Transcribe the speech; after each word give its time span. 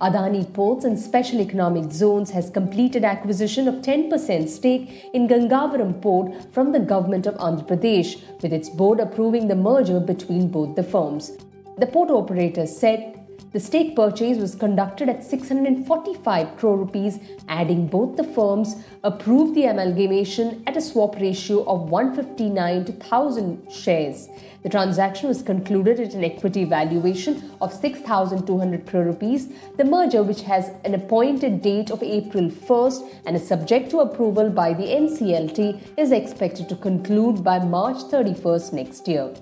Adani 0.00 0.44
Ports 0.54 0.84
and 0.84 0.96
Special 0.96 1.40
Economic 1.40 1.90
Zones 1.90 2.30
has 2.30 2.50
completed 2.50 3.02
acquisition 3.02 3.66
of 3.66 3.76
10% 3.76 4.48
stake 4.48 5.10
in 5.12 5.26
Gangavaram 5.26 6.00
Port 6.00 6.52
from 6.52 6.70
the 6.70 6.78
government 6.78 7.26
of 7.26 7.34
Andhra 7.34 7.66
Pradesh, 7.66 8.22
with 8.40 8.52
its 8.52 8.70
board 8.70 9.00
approving 9.00 9.48
the 9.48 9.56
merger 9.56 9.98
between 9.98 10.46
both 10.48 10.76
the 10.76 10.84
firms. 10.84 11.32
The 11.78 11.86
port 11.88 12.10
operator 12.10 12.64
said 12.64 13.26
the 13.50 13.60
stake 13.60 13.96
purchase 13.96 14.36
was 14.36 14.54
conducted 14.54 15.08
at 15.08 15.24
645 15.24 16.56
crore 16.58 16.76
rupees, 16.76 17.18
adding 17.48 17.86
both 17.86 18.16
the 18.16 18.24
firms 18.24 18.76
approved 19.02 19.54
the 19.54 19.64
amalgamation 19.64 20.62
at 20.66 20.76
a 20.76 20.82
swap 20.82 21.16
ratio 21.16 21.64
of 21.64 21.88
159 21.88 22.84
to 22.84 22.92
1000 22.92 23.72
shares. 23.72 24.28
The 24.62 24.68
transaction 24.68 25.28
was 25.28 25.40
concluded 25.40 25.98
at 25.98 26.12
an 26.12 26.24
equity 26.24 26.64
valuation 26.64 27.50
of 27.62 27.72
6200 27.72 28.86
crore 28.86 29.04
rupees. 29.04 29.48
The 29.78 29.84
merger 29.84 30.22
which 30.22 30.42
has 30.42 30.70
an 30.84 30.94
appointed 30.94 31.62
date 31.62 31.90
of 31.90 32.02
April 32.02 32.50
1st 32.50 33.14
and 33.24 33.34
is 33.34 33.48
subject 33.48 33.90
to 33.92 34.00
approval 34.00 34.50
by 34.50 34.74
the 34.74 34.84
NCLT 34.84 35.96
is 35.96 36.12
expected 36.12 36.68
to 36.68 36.76
conclude 36.76 37.42
by 37.42 37.60
March 37.60 37.98
31st 38.10 38.72
next 38.74 39.08
year. 39.08 39.32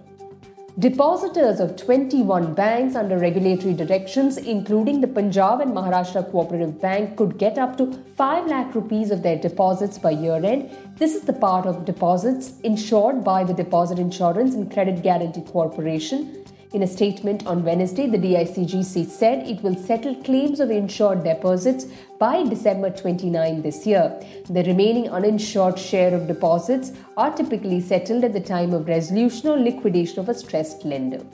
Depositors 0.78 1.58
of 1.58 1.74
21 1.76 2.52
banks 2.52 2.96
under 2.96 3.16
regulatory 3.16 3.72
directions, 3.72 4.36
including 4.36 5.00
the 5.00 5.08
Punjab 5.08 5.62
and 5.62 5.72
Maharashtra 5.72 6.30
Cooperative 6.30 6.78
Bank, 6.82 7.16
could 7.16 7.38
get 7.38 7.56
up 7.56 7.78
to 7.78 7.90
5 8.14 8.46
lakh 8.46 8.74
rupees 8.74 9.10
of 9.10 9.22
their 9.22 9.38
deposits 9.38 9.96
by 9.96 10.10
year 10.10 10.34
end. 10.34 10.68
This 10.98 11.14
is 11.14 11.22
the 11.22 11.32
part 11.32 11.64
of 11.64 11.86
deposits 11.86 12.60
insured 12.60 13.24
by 13.24 13.42
the 13.42 13.54
Deposit 13.54 13.98
Insurance 13.98 14.54
and 14.54 14.70
Credit 14.70 15.02
Guarantee 15.02 15.40
Corporation. 15.40 16.44
In 16.72 16.82
a 16.82 16.86
statement 16.86 17.46
on 17.46 17.62
Wednesday, 17.62 18.08
the 18.08 18.18
DICGC 18.18 19.06
said 19.06 19.46
it 19.46 19.62
will 19.62 19.76
settle 19.76 20.16
claims 20.24 20.58
of 20.58 20.70
insured 20.70 21.22
deposits 21.22 21.86
by 22.18 22.42
December 22.42 22.90
29 22.90 23.62
this 23.62 23.86
year. 23.86 24.20
The 24.50 24.64
remaining 24.64 25.08
uninsured 25.08 25.78
share 25.78 26.12
of 26.12 26.26
deposits 26.26 26.92
are 27.16 27.34
typically 27.34 27.80
settled 27.80 28.24
at 28.24 28.32
the 28.32 28.40
time 28.40 28.72
of 28.74 28.88
resolution 28.88 29.48
or 29.48 29.58
liquidation 29.58 30.18
of 30.18 30.28
a 30.28 30.34
stressed 30.34 30.84
lender. 30.84 31.24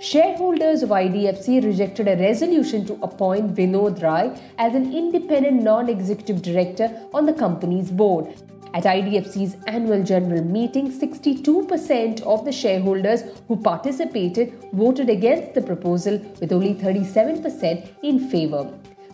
Shareholders 0.00 0.82
of 0.82 0.90
IDFC 0.90 1.64
rejected 1.64 2.08
a 2.08 2.16
resolution 2.16 2.84
to 2.86 2.98
appoint 3.02 3.54
Vinod 3.54 4.02
Rai 4.02 4.32
as 4.58 4.74
an 4.74 4.92
independent 4.92 5.62
non 5.62 5.88
executive 5.88 6.42
director 6.42 6.90
on 7.14 7.26
the 7.26 7.32
company's 7.32 7.90
board. 7.90 8.34
At 8.74 8.84
IDFC's 8.84 9.56
annual 9.66 10.02
general 10.02 10.44
meeting, 10.44 10.92
62% 10.92 12.20
of 12.22 12.44
the 12.44 12.52
shareholders 12.52 13.22
who 13.48 13.56
participated 13.56 14.52
voted 14.72 15.08
against 15.08 15.54
the 15.54 15.62
proposal, 15.62 16.18
with 16.40 16.52
only 16.52 16.74
37% 16.74 17.88
in 18.02 18.28
favor. 18.28 18.70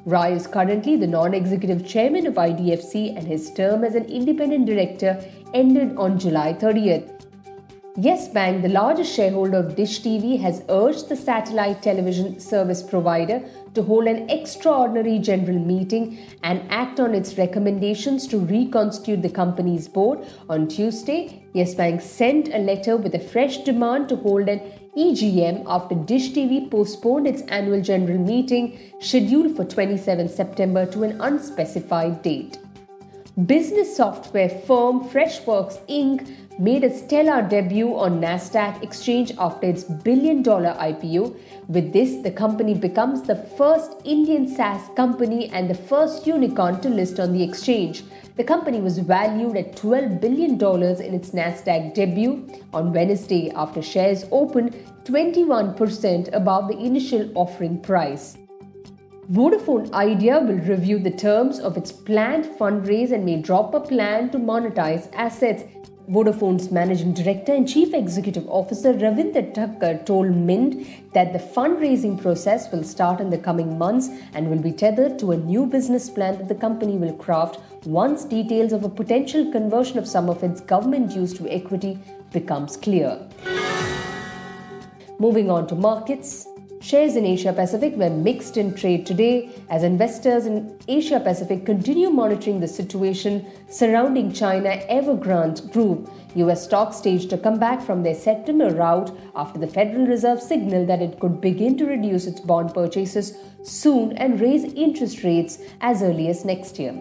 Rai 0.06 0.32
is 0.32 0.46
currently 0.46 0.96
the 0.96 1.06
non 1.06 1.32
executive 1.32 1.86
chairman 1.86 2.26
of 2.26 2.34
IDFC, 2.34 3.16
and 3.16 3.26
his 3.26 3.52
term 3.52 3.84
as 3.84 3.94
an 3.94 4.04
independent 4.04 4.66
director 4.66 5.24
ended 5.54 5.96
on 5.96 6.18
July 6.18 6.52
30th. 6.52 7.13
Yes 7.96 8.26
Bank, 8.26 8.62
the 8.62 8.68
largest 8.68 9.14
shareholder 9.14 9.58
of 9.58 9.76
Dish 9.76 10.00
TV, 10.00 10.40
has 10.40 10.64
urged 10.68 11.08
the 11.08 11.14
satellite 11.14 11.80
television 11.80 12.40
service 12.40 12.82
provider 12.82 13.40
to 13.74 13.84
hold 13.84 14.08
an 14.08 14.28
extraordinary 14.28 15.20
general 15.20 15.60
meeting 15.60 16.18
and 16.42 16.60
act 16.70 16.98
on 16.98 17.14
its 17.14 17.38
recommendations 17.38 18.26
to 18.26 18.40
reconstitute 18.40 19.22
the 19.22 19.30
company's 19.30 19.86
board. 19.86 20.26
On 20.48 20.66
Tuesday, 20.66 21.44
Yes 21.52 21.76
Bank 21.76 22.00
sent 22.00 22.48
a 22.48 22.58
letter 22.58 22.96
with 22.96 23.14
a 23.14 23.20
fresh 23.20 23.58
demand 23.58 24.08
to 24.08 24.16
hold 24.16 24.48
an 24.48 24.60
EGM 24.96 25.62
after 25.68 25.94
Dish 25.94 26.32
TV 26.32 26.68
postponed 26.68 27.28
its 27.28 27.42
annual 27.42 27.80
general 27.80 28.18
meeting 28.18 28.76
scheduled 28.98 29.54
for 29.54 29.64
27 29.64 30.28
September 30.28 30.84
to 30.86 31.04
an 31.04 31.20
unspecified 31.20 32.22
date. 32.22 32.58
Business 33.42 33.96
software 33.96 34.48
firm 34.48 35.00
Freshworks 35.08 35.84
Inc. 35.88 36.36
made 36.60 36.84
a 36.84 36.96
stellar 36.96 37.42
debut 37.42 37.92
on 37.96 38.20
Nasdaq 38.20 38.80
exchange 38.80 39.32
after 39.40 39.66
its 39.66 39.82
billion 39.82 40.40
dollar 40.40 40.76
IPO. 40.78 41.36
With 41.66 41.92
this, 41.92 42.22
the 42.22 42.30
company 42.30 42.74
becomes 42.74 43.22
the 43.22 43.34
first 43.34 43.90
Indian 44.04 44.46
SaaS 44.46 44.88
company 44.94 45.48
and 45.48 45.68
the 45.68 45.74
first 45.74 46.28
unicorn 46.28 46.80
to 46.82 46.88
list 46.88 47.18
on 47.18 47.32
the 47.32 47.42
exchange. 47.42 48.04
The 48.36 48.44
company 48.44 48.80
was 48.80 48.98
valued 49.00 49.56
at 49.56 49.74
$12 49.74 50.20
billion 50.20 50.52
in 50.52 51.12
its 51.12 51.30
Nasdaq 51.30 51.92
debut 51.92 52.48
on 52.72 52.92
Wednesday 52.92 53.50
after 53.50 53.82
shares 53.82 54.26
opened 54.30 54.76
21% 55.06 56.32
above 56.32 56.68
the 56.68 56.78
initial 56.78 57.32
offering 57.34 57.80
price. 57.80 58.36
Vodafone 59.32 59.90
Idea 59.94 60.38
will 60.38 60.58
review 60.58 60.98
the 60.98 61.10
terms 61.10 61.58
of 61.58 61.78
its 61.78 61.90
planned 61.90 62.44
fundraise 62.44 63.10
and 63.10 63.24
may 63.24 63.40
drop 63.40 63.72
a 63.72 63.80
plan 63.80 64.28
to 64.30 64.38
monetize 64.38 65.10
assets. 65.14 65.64
Vodafone's 66.10 66.70
managing 66.70 67.14
director 67.14 67.54
and 67.54 67.66
chief 67.66 67.94
executive 67.94 68.46
officer 68.50 68.92
Ravinder 68.92 69.54
Takkar 69.54 70.04
told 70.04 70.36
Mint 70.36 70.86
that 71.14 71.32
the 71.32 71.38
fundraising 71.38 72.20
process 72.20 72.70
will 72.70 72.84
start 72.84 73.22
in 73.22 73.30
the 73.30 73.38
coming 73.38 73.78
months 73.78 74.10
and 74.34 74.50
will 74.50 74.58
be 74.58 74.72
tethered 74.72 75.18
to 75.20 75.32
a 75.32 75.38
new 75.38 75.64
business 75.64 76.10
plan 76.10 76.36
that 76.36 76.48
the 76.48 76.54
company 76.54 76.98
will 76.98 77.14
craft 77.14 77.58
once 77.86 78.26
details 78.26 78.74
of 78.74 78.84
a 78.84 78.90
potential 78.90 79.50
conversion 79.50 79.96
of 79.96 80.06
some 80.06 80.28
of 80.28 80.42
its 80.42 80.60
government 80.60 81.10
dues 81.10 81.32
to 81.32 81.48
equity 81.48 81.98
becomes 82.30 82.76
clear. 82.76 83.18
Moving 85.18 85.50
on 85.50 85.66
to 85.68 85.74
markets, 85.74 86.46
Shares 86.84 87.16
in 87.16 87.24
Asia 87.24 87.50
Pacific 87.50 87.96
were 87.96 88.10
mixed 88.10 88.58
in 88.58 88.74
trade 88.74 89.06
today 89.06 89.48
as 89.70 89.82
investors 89.82 90.44
in 90.44 90.78
Asia 90.86 91.18
Pacific 91.18 91.64
continue 91.64 92.10
monitoring 92.10 92.60
the 92.60 92.68
situation 92.68 93.46
surrounding 93.70 94.30
China 94.30 94.68
Evergrande 94.90 95.72
Group. 95.72 96.10
US 96.34 96.64
stocks 96.64 96.98
staged 96.98 97.32
a 97.32 97.38
comeback 97.38 97.80
from 97.80 98.02
their 98.02 98.14
September 98.14 98.68
rout 98.68 99.16
after 99.34 99.58
the 99.58 99.66
Federal 99.66 100.06
Reserve 100.06 100.42
signaled 100.42 100.88
that 100.88 101.00
it 101.00 101.20
could 101.20 101.40
begin 101.40 101.78
to 101.78 101.86
reduce 101.86 102.26
its 102.26 102.40
bond 102.40 102.74
purchases 102.74 103.32
soon 103.62 104.12
and 104.18 104.38
raise 104.38 104.64
interest 104.74 105.24
rates 105.24 105.60
as 105.80 106.02
early 106.02 106.28
as 106.28 106.44
next 106.44 106.78
year. 106.78 106.92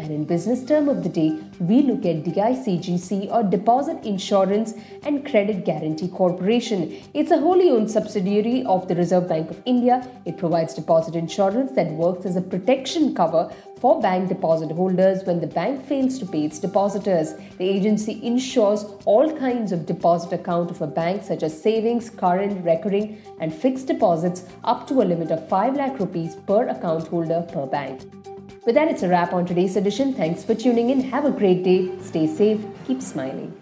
And 0.00 0.12
in 0.12 0.24
business 0.24 0.64
term 0.64 0.88
of 0.88 1.02
the 1.02 1.10
day, 1.10 1.38
we 1.58 1.82
look 1.82 2.06
at 2.06 2.24
DICGC 2.24 3.30
or 3.30 3.42
Deposit 3.42 4.02
Insurance 4.02 4.72
and 5.02 5.26
Credit 5.26 5.62
Guarantee 5.62 6.08
Corporation. 6.08 6.96
It's 7.12 7.30
a 7.30 7.36
wholly 7.36 7.68
owned 7.68 7.90
subsidiary 7.90 8.64
of 8.64 8.88
the 8.88 8.94
Reserve 8.94 9.28
Bank 9.28 9.50
of 9.50 9.60
India. 9.66 10.08
It 10.24 10.38
provides 10.38 10.72
deposit 10.72 11.16
insurance 11.16 11.72
that 11.72 11.92
works 11.92 12.24
as 12.24 12.36
a 12.36 12.40
protection 12.40 13.14
cover 13.14 13.52
for 13.78 14.00
bank 14.00 14.30
deposit 14.30 14.70
holders 14.70 15.22
when 15.24 15.38
the 15.38 15.46
bank 15.46 15.84
fails 15.84 16.18
to 16.20 16.24
pay 16.24 16.46
its 16.46 16.58
depositors. 16.58 17.34
The 17.58 17.68
agency 17.68 18.20
insures 18.22 18.86
all 19.04 19.36
kinds 19.36 19.70
of 19.70 19.84
deposit 19.84 20.32
account 20.32 20.70
of 20.70 20.80
a 20.80 20.86
bank 20.86 21.24
such 21.24 21.42
as 21.42 21.62
savings, 21.62 22.08
current, 22.08 22.64
recurring 22.64 23.20
and 23.38 23.54
fixed 23.54 23.86
deposits 23.86 24.46
up 24.64 24.88
to 24.88 25.02
a 25.02 25.04
limit 25.04 25.30
of 25.30 25.46
5 25.46 25.76
lakh 25.76 26.00
rupees 26.00 26.36
per 26.46 26.68
account 26.68 27.08
holder 27.08 27.46
per 27.52 27.66
bank. 27.66 28.19
With 28.66 28.74
that, 28.74 28.88
it's 28.88 29.02
a 29.02 29.08
wrap 29.08 29.32
on 29.32 29.46
today's 29.46 29.76
edition. 29.76 30.12
Thanks 30.12 30.44
for 30.44 30.54
tuning 30.54 30.90
in. 30.90 31.00
Have 31.00 31.24
a 31.24 31.30
great 31.30 31.64
day. 31.64 31.90
Stay 32.00 32.26
safe. 32.26 32.60
Keep 32.86 33.00
smiling. 33.00 33.54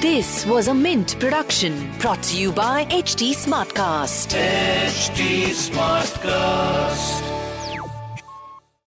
This 0.00 0.44
was 0.46 0.66
a 0.66 0.74
Mint 0.74 1.18
production 1.20 1.90
brought 2.00 2.22
to 2.24 2.36
you 2.36 2.50
by 2.50 2.86
HT 2.86 3.34
Smartcast. 3.34 4.34
HT 4.36 5.52
Smartcast. 5.70 7.31